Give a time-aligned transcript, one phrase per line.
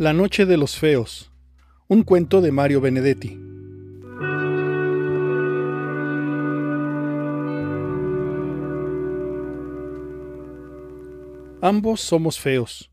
[0.00, 1.32] La Noche de los Feos,
[1.88, 3.36] un cuento de Mario Benedetti.
[11.60, 12.92] Ambos somos feos,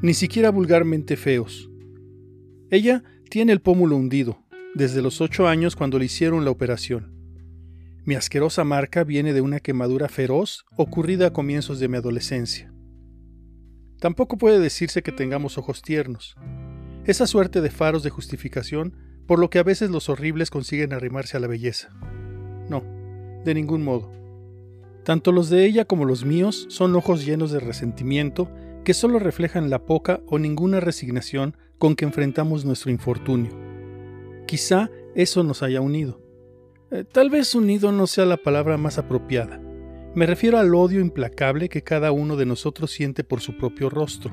[0.00, 1.68] ni siquiera vulgarmente feos.
[2.70, 4.38] Ella tiene el pómulo hundido,
[4.74, 7.12] desde los ocho años cuando le hicieron la operación.
[8.06, 12.73] Mi asquerosa marca viene de una quemadura feroz ocurrida a comienzos de mi adolescencia.
[14.04, 16.36] Tampoco puede decirse que tengamos ojos tiernos.
[17.06, 18.94] Esa suerte de faros de justificación
[19.26, 21.88] por lo que a veces los horribles consiguen arrimarse a la belleza.
[22.68, 22.84] No,
[23.46, 24.12] de ningún modo.
[25.04, 28.50] Tanto los de ella como los míos son ojos llenos de resentimiento
[28.84, 33.58] que solo reflejan la poca o ninguna resignación con que enfrentamos nuestro infortunio.
[34.46, 36.20] Quizá eso nos haya unido.
[36.90, 39.63] Eh, tal vez unido no sea la palabra más apropiada.
[40.14, 44.32] Me refiero al odio implacable que cada uno de nosotros siente por su propio rostro.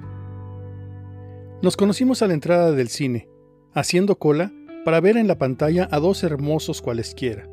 [1.63, 3.29] Nos conocimos a la entrada del cine,
[3.73, 4.53] haciendo cola
[4.85, 7.49] para ver en la pantalla a dos hermosos cualesquiera.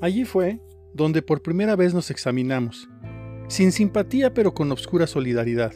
[0.00, 0.60] Allí fue
[0.94, 2.88] donde por primera vez nos examinamos,
[3.48, 5.72] sin simpatía pero con obscura solidaridad.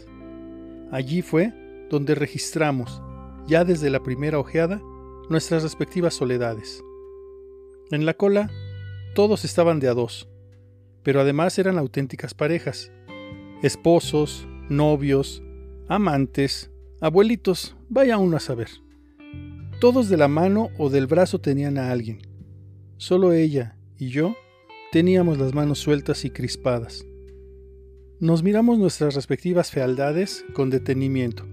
[0.92, 1.52] Allí fue
[1.90, 3.02] donde registramos,
[3.48, 4.80] ya desde la primera ojeada,
[5.28, 6.84] nuestras respectivas soledades.
[7.90, 8.48] En la cola,
[9.16, 10.28] todos estaban de a dos,
[11.02, 12.92] pero además eran auténticas parejas,
[13.62, 15.42] esposos, novios,
[15.88, 16.70] amantes,
[17.00, 18.68] abuelitos, vaya uno a saber.
[19.80, 22.20] Todos de la mano o del brazo tenían a alguien.
[22.98, 24.34] Solo ella y yo
[24.90, 27.06] Teníamos las manos sueltas y crispadas.
[28.18, 31.46] Nos miramos nuestras respectivas fealdades con detenimiento,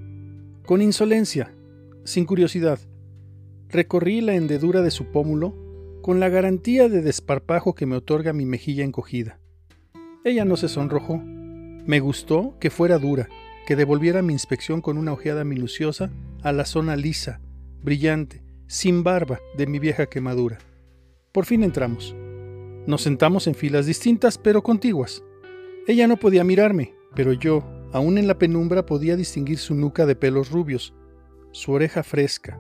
[0.66, 1.54] con insolencia,
[2.04, 2.80] sin curiosidad.
[3.70, 5.54] Recorrí la hendedura de su pómulo
[6.08, 9.42] con la garantía de desparpajo que me otorga mi mejilla encogida.
[10.24, 11.18] Ella no se sonrojó.
[11.18, 13.28] Me gustó que fuera dura,
[13.66, 16.10] que devolviera mi inspección con una ojeada minuciosa
[16.44, 17.42] a la zona lisa,
[17.84, 20.60] brillante, sin barba de mi vieja quemadura.
[21.34, 22.16] Por fin entramos.
[22.86, 25.22] Nos sentamos en filas distintas pero contiguas.
[25.88, 30.16] Ella no podía mirarme, pero yo, aún en la penumbra, podía distinguir su nuca de
[30.16, 30.94] pelos rubios,
[31.52, 32.58] su oreja fresca,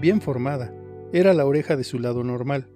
[0.00, 0.72] bien formada,
[1.12, 2.68] era la oreja de su lado normal.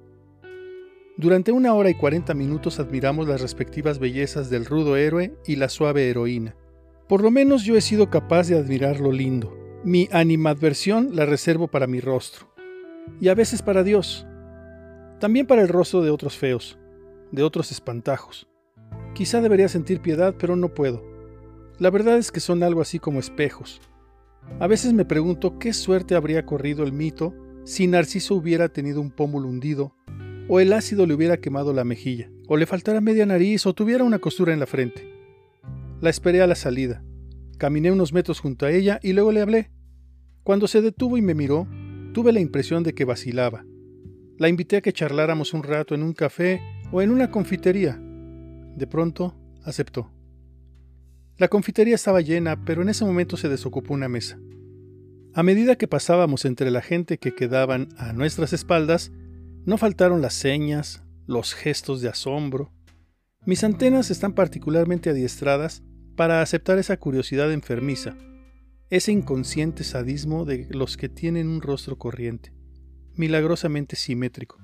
[1.17, 5.69] Durante una hora y cuarenta minutos admiramos las respectivas bellezas del rudo héroe y la
[5.69, 6.57] suave heroína.
[7.09, 9.57] Por lo menos yo he sido capaz de admirar lo lindo.
[9.85, 12.53] Mi animadversión la reservo para mi rostro.
[13.21, 14.27] Y a veces para Dios,
[15.21, 16.79] también para el rostro de otros feos,
[17.31, 18.49] de otros espantajos.
[19.15, 21.05] Quizá debería sentir piedad, pero no puedo.
[21.79, 23.81] La verdad es que son algo así como espejos.
[24.59, 29.11] A veces me pregunto qué suerte habría corrido el mito si Narciso hubiera tenido un
[29.11, 29.95] pómulo hundido,
[30.49, 34.05] o el ácido le hubiera quemado la mejilla, o le faltara media nariz, o tuviera
[34.05, 35.11] una costura en la frente.
[36.01, 37.03] La esperé a la salida.
[37.57, 39.71] Caminé unos metros junto a ella y luego le hablé.
[40.43, 41.67] Cuando se detuvo y me miró,
[42.13, 43.65] tuve la impresión de que vacilaba.
[44.37, 46.61] La invité a que charláramos un rato en un café
[46.93, 47.99] o en una confitería.
[48.77, 50.13] De pronto, aceptó.
[51.39, 54.39] La confitería estaba llena, pero en ese momento se desocupó una mesa.
[55.35, 59.11] A medida que pasábamos entre la gente que quedaban a nuestras espaldas,
[59.65, 62.73] no faltaron las señas, los gestos de asombro.
[63.45, 65.83] Mis antenas están particularmente adiestradas
[66.15, 68.17] para aceptar esa curiosidad enfermiza,
[68.91, 72.53] ese inconsciente sadismo de los que tienen un rostro corriente
[73.17, 74.59] milagrosamente simétrico.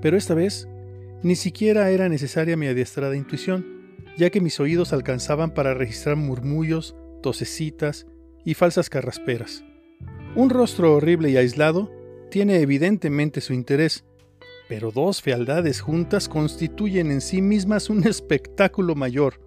[0.00, 0.68] Pero esta vez
[1.22, 3.64] ni siquiera era necesaria mi adiestrada intuición,
[4.18, 8.06] ya que mis oídos alcanzaban para registrar murmullos, tosecitas
[8.44, 9.64] y falsas carrasperas.
[10.34, 11.90] Un rostro horrible y aislado
[12.30, 14.04] tiene evidentemente su interés,
[14.68, 19.40] pero dos fealdades juntas constituyen en sí mismas un espectáculo mayor,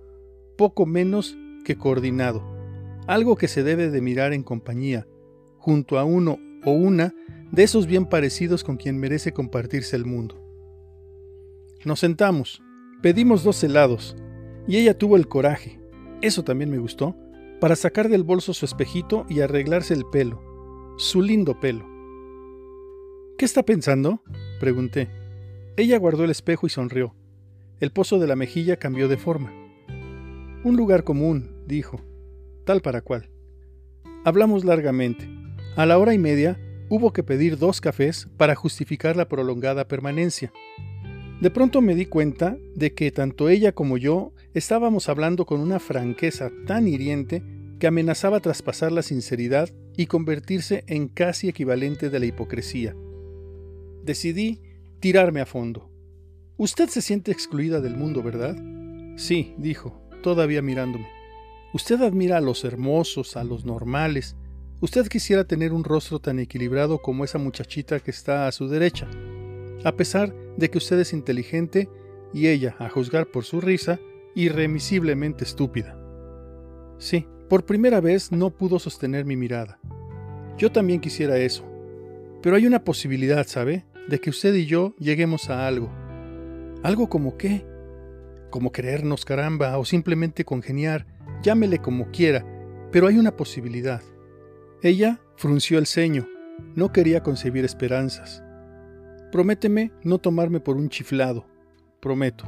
[0.57, 2.43] poco menos que coordinado,
[3.07, 5.07] algo que se debe de mirar en compañía,
[5.57, 7.13] junto a uno o una
[7.51, 10.39] de esos bien parecidos con quien merece compartirse el mundo.
[11.83, 12.61] Nos sentamos,
[13.01, 14.15] pedimos dos helados,
[14.67, 15.79] y ella tuvo el coraje,
[16.21, 17.15] eso también me gustó,
[17.59, 20.41] para sacar del bolso su espejito y arreglarse el pelo,
[20.97, 21.85] su lindo pelo.
[23.37, 24.21] ¿Qué está pensando?
[24.59, 25.09] pregunté.
[25.77, 27.15] Ella guardó el espejo y sonrió.
[27.79, 29.51] El pozo de la mejilla cambió de forma.
[30.63, 32.01] Un lugar común, dijo,
[32.65, 33.29] tal para cual.
[34.23, 35.29] Hablamos largamente.
[35.75, 36.59] A la hora y media
[36.89, 40.53] hubo que pedir dos cafés para justificar la prolongada permanencia.
[41.41, 45.79] De pronto me di cuenta de que tanto ella como yo estábamos hablando con una
[45.79, 47.43] franqueza tan hiriente
[47.79, 52.95] que amenazaba traspasar la sinceridad y convertirse en casi equivalente de la hipocresía.
[54.03, 54.61] Decidí
[54.99, 55.91] tirarme a fondo.
[56.57, 58.57] Usted se siente excluida del mundo, ¿verdad?
[59.17, 61.07] Sí, dijo, todavía mirándome.
[61.73, 64.35] Usted admira a los hermosos, a los normales,
[64.81, 69.07] Usted quisiera tener un rostro tan equilibrado como esa muchachita que está a su derecha,
[69.85, 71.87] a pesar de que usted es inteligente
[72.33, 73.99] y ella, a juzgar por su risa,
[74.35, 75.97] irremisiblemente estúpida.
[76.97, 79.79] Sí, por primera vez no pudo sostener mi mirada.
[80.57, 81.65] Yo también quisiera eso.
[82.41, 83.85] Pero hay una posibilidad, ¿sabe?
[84.07, 85.89] De que usted y yo lleguemos a algo.
[86.83, 87.65] ¿Algo como qué?
[88.51, 91.07] Como creernos caramba o simplemente congeniar,
[91.41, 92.45] llámele como quiera,
[92.91, 94.01] pero hay una posibilidad.
[94.81, 96.27] Ella frunció el ceño,
[96.75, 98.43] no quería concebir esperanzas.
[99.31, 101.47] Prométeme no tomarme por un chiflado,
[101.99, 102.45] prometo.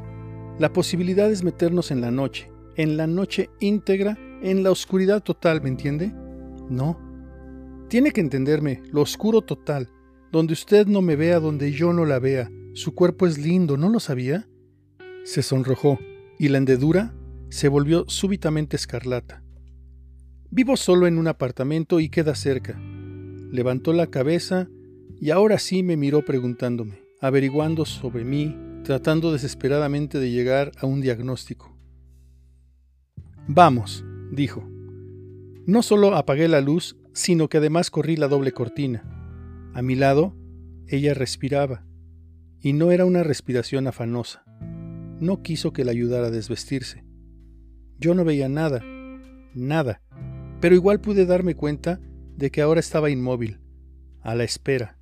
[0.58, 5.62] La posibilidad es meternos en la noche, en la noche íntegra, en la oscuridad total,
[5.62, 6.12] ¿me entiende?
[6.68, 6.98] No.
[7.88, 9.88] Tiene que entenderme, lo oscuro total,
[10.32, 12.50] donde usted no me vea, donde yo no la vea.
[12.74, 14.48] Su cuerpo es lindo, ¿no lo sabía?
[15.22, 16.00] Se sonrojó,
[16.40, 17.14] y la hendedura
[17.50, 19.44] se volvió súbitamente escarlata.
[20.50, 22.76] Vivo solo en un apartamento y queda cerca.
[23.52, 24.68] Levantó la cabeza
[25.20, 31.00] y ahora sí me miró preguntándome, averiguando sobre mí, tratando desesperadamente de llegar a un
[31.00, 31.76] diagnóstico.
[33.46, 34.68] Vamos, dijo.
[35.66, 39.02] No solo apagué la luz, sino que además corrí la doble cortina.
[39.74, 40.34] A mi lado,
[40.86, 41.84] ella respiraba,
[42.60, 44.44] y no era una respiración afanosa.
[45.20, 47.04] No quiso que la ayudara a desvestirse.
[47.98, 48.82] Yo no veía nada,
[49.54, 50.02] nada,
[50.60, 52.00] pero igual pude darme cuenta
[52.36, 53.60] de que ahora estaba inmóvil,
[54.20, 54.97] a la espera.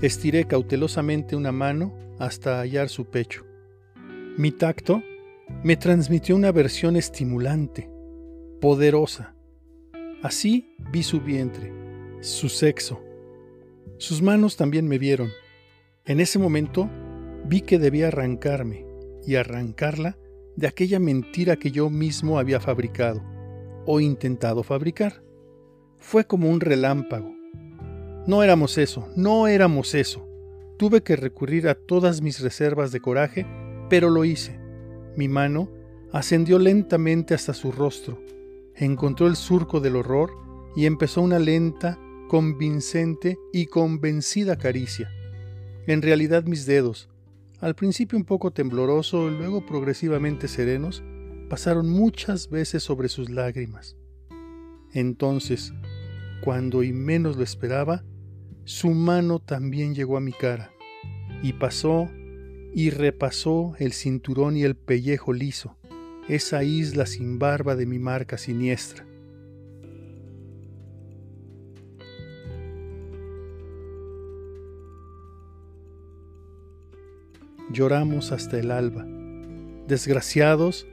[0.00, 3.44] Estiré cautelosamente una mano hasta hallar su pecho.
[4.36, 5.02] Mi tacto
[5.62, 7.90] me transmitió una versión estimulante,
[8.60, 9.34] poderosa.
[10.22, 11.72] Así vi su vientre,
[12.20, 13.02] su sexo.
[13.98, 15.30] Sus manos también me vieron.
[16.06, 16.88] En ese momento
[17.44, 18.86] vi que debía arrancarme
[19.26, 20.16] y arrancarla
[20.56, 23.22] de aquella mentira que yo mismo había fabricado
[23.86, 25.22] o intentado fabricar.
[25.98, 27.39] Fue como un relámpago.
[28.26, 30.26] No éramos eso, no éramos eso.
[30.78, 33.46] Tuve que recurrir a todas mis reservas de coraje,
[33.88, 34.58] pero lo hice.
[35.16, 35.70] Mi mano
[36.12, 38.20] ascendió lentamente hasta su rostro,
[38.74, 40.30] encontró el surco del horror
[40.76, 45.10] y empezó una lenta, convincente y convencida caricia.
[45.86, 47.08] En realidad mis dedos,
[47.60, 51.02] al principio un poco tembloroso y luego progresivamente serenos,
[51.48, 53.96] pasaron muchas veces sobre sus lágrimas.
[54.92, 55.72] Entonces,
[56.42, 58.04] cuando y menos lo esperaba,
[58.64, 60.72] su mano también llegó a mi cara,
[61.42, 62.08] y pasó
[62.72, 65.76] y repasó el cinturón y el pellejo liso,
[66.28, 69.06] esa isla sin barba de mi marca siniestra.
[77.72, 79.06] Lloramos hasta el alba,
[79.86, 80.88] desgraciados,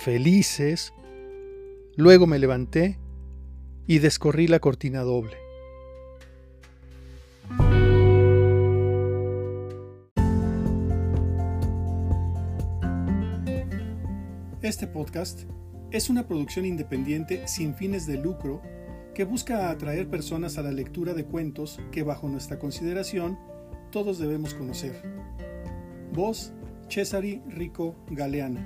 [0.00, 0.92] felices.
[1.96, 2.98] Luego me levanté
[3.90, 5.36] y descorrí la cortina doble.
[14.62, 15.40] Este podcast
[15.90, 18.62] es una producción independiente sin fines de lucro
[19.12, 23.40] que busca atraer personas a la lectura de cuentos que bajo nuestra consideración
[23.90, 25.02] todos debemos conocer.
[26.12, 26.52] Voz
[26.88, 28.60] Cesari Rico Galeano.